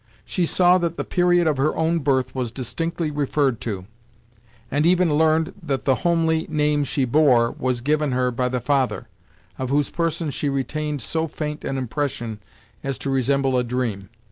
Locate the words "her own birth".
1.57-2.33